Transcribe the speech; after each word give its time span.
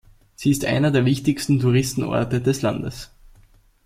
Sie 0.33 0.49
ist 0.49 0.65
einer 0.65 0.89
der 0.89 1.05
wichtigsten 1.05 1.59
Touristenorte 1.59 2.41
des 2.41 2.63
Landes. 2.63 3.11